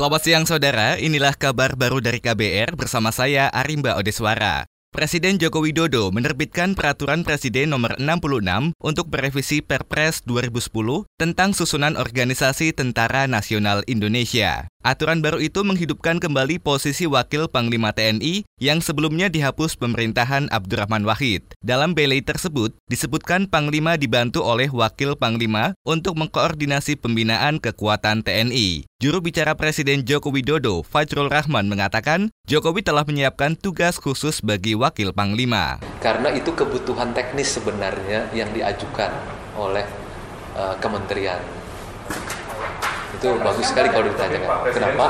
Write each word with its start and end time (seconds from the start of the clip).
Selamat 0.00 0.24
siang 0.24 0.48
saudara, 0.48 0.96
inilah 0.96 1.36
kabar 1.36 1.76
baru 1.76 2.00
dari 2.00 2.24
KBR 2.24 2.72
bersama 2.72 3.12
saya 3.12 3.52
Arimba 3.52 4.00
Odeswara. 4.00 4.64
Presiden 4.90 5.38
Joko 5.38 5.62
Widodo 5.62 6.10
menerbitkan 6.10 6.74
peraturan 6.74 7.22
Presiden 7.22 7.70
nomor 7.70 7.94
66 8.02 8.74
untuk 8.82 9.06
merevisi 9.06 9.62
Perpres 9.62 10.26
2010 10.26 11.06
tentang 11.14 11.54
susunan 11.54 11.94
organisasi 11.94 12.74
Tentara 12.74 13.30
Nasional 13.30 13.86
Indonesia. 13.86 14.66
Aturan 14.82 15.22
baru 15.22 15.38
itu 15.38 15.62
menghidupkan 15.62 16.18
kembali 16.18 16.58
posisi 16.58 17.06
Wakil 17.06 17.52
Panglima 17.52 17.94
TNI 17.94 18.48
yang 18.58 18.80
sebelumnya 18.80 19.28
dihapus 19.30 19.76
pemerintahan 19.76 20.50
Abdurrahman 20.50 21.06
Wahid. 21.06 21.44
Dalam 21.60 21.92
belai 21.94 22.24
tersebut, 22.24 22.74
disebutkan 22.88 23.46
Panglima 23.46 23.94
dibantu 24.00 24.42
oleh 24.42 24.72
Wakil 24.72 25.14
Panglima 25.20 25.76
untuk 25.84 26.16
mengkoordinasi 26.16 26.96
pembinaan 26.96 27.62
kekuatan 27.62 28.24
TNI. 28.24 28.88
Juru 29.00 29.20
bicara 29.20 29.52
Presiden 29.52 30.08
Joko 30.08 30.32
Widodo, 30.32 30.80
Fajrul 30.80 31.28
Rahman 31.28 31.68
mengatakan, 31.68 32.32
Jokowi 32.48 32.80
telah 32.80 33.04
menyiapkan 33.04 33.60
tugas 33.60 34.00
khusus 34.00 34.40
bagi 34.40 34.79
Wakil 34.80 35.12
Panglima. 35.12 35.76
Karena 36.00 36.32
itu 36.32 36.56
kebutuhan 36.56 37.12
teknis 37.12 37.52
sebenarnya 37.60 38.32
yang 38.32 38.48
diajukan 38.56 39.12
oleh 39.60 39.84
uh, 40.56 40.72
kementerian. 40.80 41.36
Itu 43.20 43.36
bagus 43.44 43.68
sekali 43.68 43.92
kalau 43.92 44.08
ditanyakan. 44.08 44.48
Kenapa? 44.72 45.04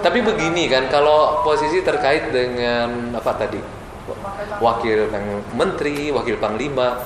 Tapi 0.00 0.18
begini 0.24 0.64
kan, 0.72 0.88
kalau 0.88 1.44
posisi 1.44 1.84
terkait 1.84 2.32
dengan 2.32 3.12
apa 3.12 3.36
tadi, 3.36 3.60
wakil 4.64 5.12
menteri, 5.52 6.08
wakil 6.08 6.40
panglima, 6.40 7.04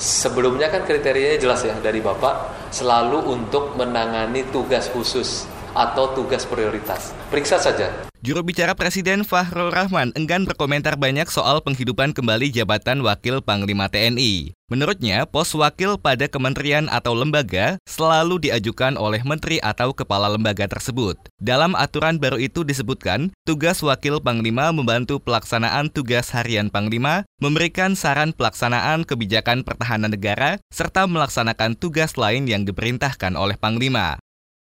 sebelumnya 0.00 0.72
kan 0.72 0.88
kriterianya 0.88 1.36
jelas 1.36 1.60
ya 1.68 1.76
dari 1.78 2.00
Bapak 2.00 2.70
selalu 2.72 3.28
untuk 3.28 3.76
menangani 3.76 4.48
tugas 4.48 4.88
khusus 4.88 5.44
atau 5.76 6.16
tugas 6.16 6.48
prioritas. 6.48 7.12
Periksa 7.28 7.60
saja. 7.60 8.07
Juru 8.18 8.42
bicara 8.42 8.74
Presiden 8.74 9.22
Fahrul 9.22 9.70
Rahman 9.70 10.10
enggan 10.18 10.42
berkomentar 10.42 10.98
banyak 10.98 11.30
soal 11.30 11.62
penghidupan 11.62 12.10
kembali 12.10 12.50
jabatan 12.50 12.98
Wakil 13.06 13.38
Panglima 13.46 13.86
TNI. 13.86 14.58
Menurutnya, 14.66 15.22
pos 15.22 15.54
wakil 15.54 15.94
pada 16.02 16.26
kementerian 16.26 16.90
atau 16.90 17.14
lembaga 17.14 17.78
selalu 17.86 18.42
diajukan 18.50 18.98
oleh 18.98 19.22
menteri 19.22 19.62
atau 19.62 19.94
kepala 19.94 20.26
lembaga 20.34 20.66
tersebut. 20.66 21.14
Dalam 21.38 21.78
aturan 21.78 22.18
baru 22.18 22.42
itu 22.42 22.66
disebutkan, 22.66 23.30
tugas 23.46 23.78
wakil 23.86 24.18
Panglima 24.18 24.74
membantu 24.74 25.22
pelaksanaan 25.22 25.86
tugas 25.86 26.34
harian 26.34 26.74
Panglima, 26.74 27.22
memberikan 27.38 27.94
saran 27.94 28.34
pelaksanaan 28.34 29.06
kebijakan 29.06 29.62
pertahanan 29.62 30.10
negara, 30.10 30.58
serta 30.74 31.06
melaksanakan 31.06 31.78
tugas 31.78 32.18
lain 32.18 32.50
yang 32.50 32.66
diperintahkan 32.66 33.38
oleh 33.38 33.54
Panglima. 33.54 34.18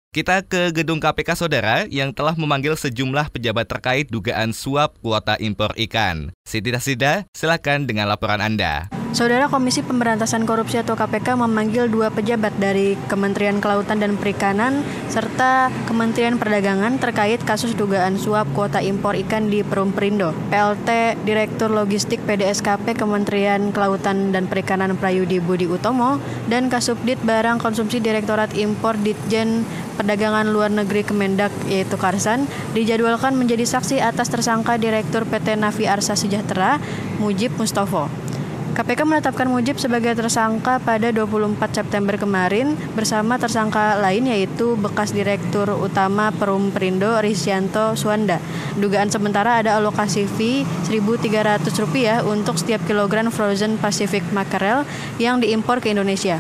Kita 0.10 0.42
ke 0.42 0.74
gedung 0.74 0.98
KPK 0.98 1.38
Saudara 1.38 1.86
yang 1.86 2.10
telah 2.10 2.34
memanggil 2.34 2.74
sejumlah 2.74 3.30
pejabat 3.30 3.70
terkait 3.70 4.10
dugaan 4.10 4.58
suap 4.58 4.98
kuota 5.06 5.38
impor 5.38 5.70
ikan. 5.86 6.34
Siti 6.42 6.74
Tasida, 6.74 7.30
silakan 7.30 7.86
dengan 7.86 8.10
laporan 8.10 8.42
Anda. 8.42 8.90
Saudara 9.10 9.50
Komisi 9.50 9.82
Pemberantasan 9.82 10.46
Korupsi 10.46 10.78
atau 10.78 10.94
KPK 10.94 11.34
memanggil 11.34 11.90
dua 11.90 12.14
pejabat 12.14 12.54
dari 12.62 12.94
Kementerian 13.10 13.58
Kelautan 13.58 13.98
dan 13.98 14.22
Perikanan 14.22 14.86
serta 15.10 15.74
Kementerian 15.90 16.38
Perdagangan 16.38 17.02
terkait 17.02 17.42
kasus 17.42 17.74
dugaan 17.74 18.22
suap 18.22 18.46
kuota 18.54 18.86
impor 18.86 19.18
ikan 19.18 19.50
di 19.50 19.66
Perum 19.66 19.98
Perindo. 19.98 20.30
PLT 20.54 21.18
Direktur 21.26 21.74
Logistik 21.74 22.22
PDSKP 22.22 22.94
Kementerian 22.94 23.74
Kelautan 23.74 24.30
dan 24.30 24.46
Perikanan 24.46 24.94
Prayudi 24.94 25.42
Budi 25.42 25.66
Utomo 25.66 26.22
dan 26.46 26.70
Kasubdit 26.70 27.18
Barang 27.26 27.58
Konsumsi 27.58 27.98
Direktorat 27.98 28.54
Impor 28.54 28.94
Ditjen 28.94 29.66
Perdagangan 29.98 30.54
Luar 30.54 30.70
Negeri 30.70 31.02
Kemendak 31.02 31.50
yaitu 31.66 31.98
Karsan 31.98 32.46
dijadwalkan 32.78 33.34
menjadi 33.34 33.66
saksi 33.66 34.06
atas 34.06 34.30
tersangka 34.30 34.78
Direktur 34.78 35.26
PT 35.26 35.58
Navi 35.58 35.90
Arsa 35.90 36.14
Sejahtera 36.14 36.78
Mujib 37.18 37.58
Mustofa. 37.58 38.29
KPK 38.70 39.02
menetapkan 39.02 39.50
Mujib 39.50 39.82
sebagai 39.82 40.14
tersangka 40.14 40.78
pada 40.78 41.10
24 41.10 41.58
September 41.74 42.14
kemarin 42.22 42.78
bersama 42.94 43.42
tersangka 43.42 43.98
lain 43.98 44.30
yaitu 44.30 44.78
bekas 44.78 45.10
Direktur 45.10 45.74
Utama 45.74 46.30
Perum 46.30 46.70
Perindo 46.70 47.18
Risyanto 47.18 47.98
Suwanda. 47.98 48.38
Dugaan 48.78 49.10
sementara 49.10 49.66
ada 49.66 49.82
alokasi 49.82 50.30
fee 50.30 50.70
Rp1.300 50.86 52.22
untuk 52.30 52.62
setiap 52.62 52.86
kilogram 52.86 53.34
frozen 53.34 53.82
Pacific 53.82 54.22
mackerel 54.30 54.86
yang 55.18 55.42
diimpor 55.42 55.82
ke 55.82 55.90
Indonesia. 55.90 56.38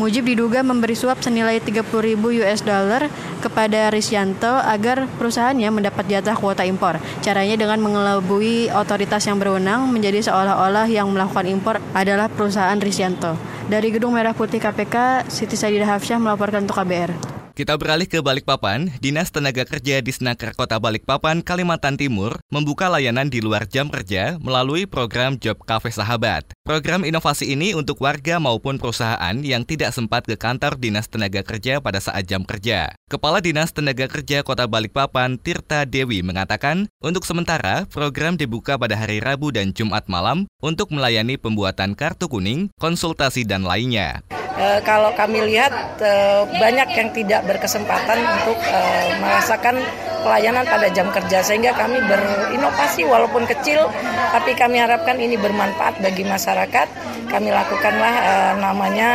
Mujib 0.00 0.24
diduga 0.24 0.64
memberi 0.64 0.96
suap 0.96 1.20
senilai 1.20 1.60
30.000 1.60 2.16
US 2.16 2.60
dollar 2.64 3.12
kepada 3.44 3.92
Risyanto 3.92 4.48
agar 4.48 5.04
perusahaannya 5.20 5.68
mendapat 5.68 6.08
jatah 6.08 6.32
kuota 6.32 6.64
impor. 6.64 6.96
Caranya 7.20 7.60
dengan 7.60 7.76
mengelabui 7.82 8.72
otoritas 8.72 9.28
yang 9.28 9.36
berwenang 9.36 9.90
menjadi 9.92 10.24
seolah-olah 10.32 10.88
yang 10.88 11.12
melakukan 11.12 11.44
impor 11.44 11.76
adalah 11.92 12.32
perusahaan 12.32 12.80
Risyanto. 12.80 13.36
Dari 13.68 13.92
Gedung 13.92 14.16
Merah 14.16 14.32
Putih 14.32 14.58
KPK, 14.58 15.28
Siti 15.28 15.60
Sadidah 15.60 15.96
Hafsyah 15.96 16.18
melaporkan 16.18 16.64
untuk 16.64 16.80
KBR. 16.80 17.31
Kita 17.52 17.76
beralih 17.76 18.08
ke 18.08 18.24
Balikpapan. 18.24 18.96
Dinas 19.04 19.28
Tenaga 19.28 19.68
Kerja 19.68 20.00
di 20.00 20.08
Senaker 20.08 20.56
Kota 20.56 20.80
Balikpapan, 20.80 21.44
Kalimantan 21.44 22.00
Timur, 22.00 22.40
membuka 22.48 22.88
layanan 22.88 23.28
di 23.28 23.44
luar 23.44 23.68
jam 23.68 23.92
kerja 23.92 24.40
melalui 24.40 24.88
program 24.88 25.36
Job 25.36 25.60
Cafe 25.68 25.92
Sahabat. 25.92 26.48
Program 26.64 27.04
inovasi 27.04 27.52
ini 27.52 27.76
untuk 27.76 28.00
warga 28.00 28.40
maupun 28.40 28.80
perusahaan 28.80 29.36
yang 29.44 29.68
tidak 29.68 29.92
sempat 29.92 30.24
ke 30.24 30.40
kantor 30.40 30.80
Dinas 30.80 31.12
Tenaga 31.12 31.44
Kerja 31.44 31.84
pada 31.84 32.00
saat 32.00 32.24
jam 32.24 32.40
kerja. 32.48 32.96
Kepala 33.12 33.44
Dinas 33.44 33.68
Tenaga 33.76 34.08
Kerja 34.08 34.40
Kota 34.40 34.64
Balikpapan, 34.64 35.36
Tirta 35.36 35.84
Dewi, 35.84 36.24
mengatakan, 36.24 36.88
untuk 37.04 37.28
sementara, 37.28 37.84
program 37.84 38.40
dibuka 38.40 38.80
pada 38.80 38.96
hari 38.96 39.20
Rabu 39.20 39.52
dan 39.52 39.76
Jumat 39.76 40.08
malam 40.08 40.48
untuk 40.64 40.88
melayani 40.88 41.36
pembuatan 41.36 41.92
kartu 41.92 42.32
kuning, 42.32 42.72
konsultasi, 42.80 43.44
dan 43.44 43.68
lainnya 43.68 44.24
e, 44.62 44.78
kalau 44.86 45.10
kami 45.18 45.42
lihat 45.50 45.98
e, 45.98 46.12
banyak 46.46 46.88
yang 46.94 47.08
tidak 47.10 47.40
berkesempatan 47.50 48.18
untuk 48.22 48.58
e, 48.62 48.78
merasakan 49.18 49.82
pelayanan 50.22 50.62
pada 50.62 50.86
jam 50.94 51.10
kerja. 51.10 51.42
Sehingga 51.42 51.74
kami 51.74 51.98
berinovasi 52.06 53.02
walaupun 53.02 53.42
kecil 53.50 53.90
tapi 54.30 54.54
kami 54.54 54.78
harapkan 54.78 55.18
ini 55.18 55.34
bermanfaat 55.34 55.98
bagi 55.98 56.22
masyarakat. 56.22 56.88
Kami 57.26 57.48
lakukanlah 57.50 58.14
e, 58.22 58.34
namanya 58.62 59.10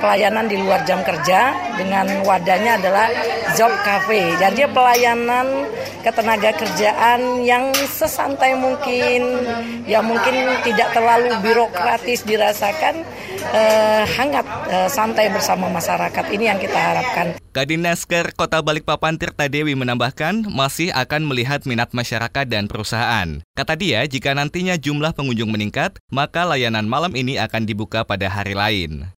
pelayanan 0.00 0.48
di 0.48 0.56
luar 0.56 0.80
jam 0.88 1.04
kerja 1.04 1.52
dengan 1.76 2.08
wadahnya 2.24 2.80
adalah 2.80 3.04
job 3.52 3.68
cafe 3.84 4.32
jadi 4.40 4.64
pelayanan 4.72 5.68
ketenaga 6.04 6.52
kerjaan 6.52 7.40
yang 7.40 7.72
sesantai 7.72 8.52
mungkin 8.52 9.24
ya 9.88 10.04
mungkin 10.04 10.60
tidak 10.60 10.92
terlalu 10.92 11.32
birokratis 11.40 12.28
dirasakan 12.28 13.00
eh, 13.56 14.04
hangat 14.04 14.46
eh, 14.68 14.88
santai 14.92 15.32
bersama 15.32 15.72
masyarakat 15.72 16.24
ini 16.28 16.44
yang 16.52 16.60
kita 16.60 16.76
harapkan. 16.76 17.26
Kadinasker 17.56 18.36
Kota 18.36 18.60
Balikpapan 18.60 19.16
Tirta 19.16 19.48
Dewi 19.48 19.72
menambahkan 19.72 20.44
masih 20.52 20.92
akan 20.92 21.24
melihat 21.24 21.64
minat 21.64 21.96
masyarakat 21.96 22.44
dan 22.44 22.68
perusahaan. 22.68 23.40
Kata 23.56 23.78
dia, 23.78 24.04
jika 24.04 24.36
nantinya 24.36 24.76
jumlah 24.76 25.16
pengunjung 25.16 25.48
meningkat, 25.48 25.96
maka 26.12 26.44
layanan 26.44 26.84
malam 26.84 27.14
ini 27.16 27.40
akan 27.40 27.64
dibuka 27.64 28.02
pada 28.04 28.28
hari 28.28 28.52
lain. 28.52 29.08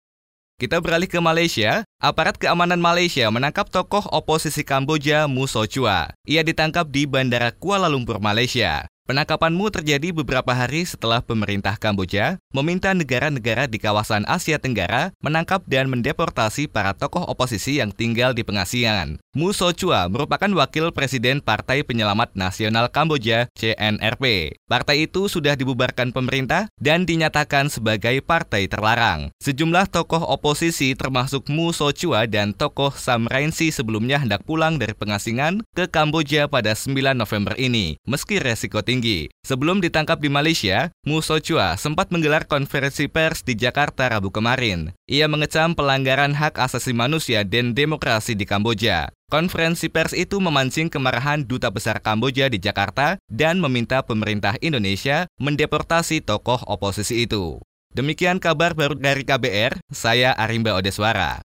Kita 0.57 0.81
beralih 0.81 1.05
ke 1.05 1.21
Malaysia. 1.21 1.85
Aparat 2.01 2.41
keamanan 2.41 2.81
Malaysia 2.81 3.29
menangkap 3.29 3.69
tokoh 3.69 4.09
oposisi 4.09 4.65
Kamboja 4.65 5.29
Muso 5.29 5.61
Chua. 5.69 6.17
Ia 6.25 6.41
ditangkap 6.41 6.89
di 6.89 7.05
Bandara 7.05 7.53
Kuala 7.53 7.93
Lumpur, 7.93 8.25
Malaysia. 8.25 8.89
Penangkapanmu 9.07 9.71
terjadi 9.71 10.11
beberapa 10.11 10.51
hari 10.51 10.83
setelah 10.83 11.23
pemerintah 11.23 11.79
Kamboja 11.79 12.43
meminta 12.51 12.91
negara-negara 12.91 13.71
di 13.71 13.79
kawasan 13.79 14.27
Asia 14.27 14.59
Tenggara 14.59 15.15
menangkap 15.23 15.63
dan 15.71 15.87
mendeportasi 15.87 16.67
para 16.67 16.91
tokoh 16.91 17.23
oposisi 17.23 17.79
yang 17.79 17.95
tinggal 17.95 18.35
di 18.35 18.43
pengasian. 18.43 19.23
Mu 19.31 19.55
Chua 19.55 20.11
merupakan 20.11 20.51
wakil 20.59 20.91
presiden 20.91 21.39
Partai 21.39 21.87
Penyelamat 21.87 22.35
Nasional 22.35 22.91
Kamboja 22.91 23.47
CNRP. 23.55 24.59
Partai 24.67 25.07
itu 25.07 25.31
sudah 25.31 25.55
dibubarkan 25.55 26.11
pemerintah 26.11 26.67
dan 26.83 27.07
dinyatakan 27.07 27.71
sebagai 27.71 28.19
partai 28.27 28.67
terlarang. 28.67 29.31
Sejumlah 29.39 29.87
tokoh 29.87 30.27
oposisi 30.27 30.99
termasuk 30.99 31.47
Mu 31.47 31.71
Chua 31.71 32.27
dan 32.27 32.51
tokoh 32.59 32.91
Sam 32.91 33.31
Rainsy 33.31 33.71
sebelumnya 33.71 34.19
hendak 34.19 34.43
pulang 34.43 34.83
dari 34.83 34.99
pengasingan 34.99 35.63
ke 35.79 35.87
Kamboja 35.87 36.51
pada 36.51 36.75
9 36.75 37.15
November 37.15 37.55
ini, 37.55 38.03
meski 38.03 38.43
resiko 38.43 38.83
tinggi 38.83 38.96
tinggi. 38.97 39.29
Sebelum 39.45 39.85
ditangkap 39.85 40.19
di 40.25 40.33
Malaysia, 40.33 40.89
Muso 41.05 41.37
Chua 41.37 41.77
sempat 41.77 42.09
menggelar 42.09 42.49
konferensi 42.49 43.07
pers 43.13 43.45
di 43.45 43.53
Jakarta 43.53 44.09
Rabu 44.09 44.33
kemarin. 44.33 44.97
Ia 45.05 45.29
mengecam 45.29 45.77
pelanggaran 45.77 46.33
hak 46.33 46.57
asasi 46.57 46.97
manusia 46.97 47.45
dan 47.45 47.77
demokrasi 47.77 48.33
di 48.33 48.49
Kamboja. 48.49 49.13
Konferensi 49.29 49.93
pers 49.93 50.17
itu 50.17 50.41
memancing 50.41 50.89
kemarahan 50.89 51.45
Duta 51.45 51.69
Besar 51.69 52.01
Kamboja 52.01 52.49
di 52.49 52.57
Jakarta 52.57 53.21
dan 53.29 53.61
meminta 53.61 54.01
pemerintah 54.01 54.57
Indonesia 54.65 55.29
mendeportasi 55.37 56.25
tokoh 56.25 56.65
oposisi 56.65 57.29
itu. 57.29 57.61
Demikian 57.97 58.43
kabar 58.43 58.77
baru 58.77 58.93
dari 58.93 59.25
KBR, 59.25 59.81
saya 59.89 60.37
Arimba 60.37 60.77
Odeswara. 60.77 61.46